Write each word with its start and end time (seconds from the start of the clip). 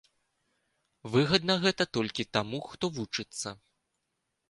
Выгадна 1.17 1.59
гэта 1.67 1.83
толькі 1.99 2.27
таму, 2.39 2.65
хто 2.73 2.85
вучыцца. 2.99 3.49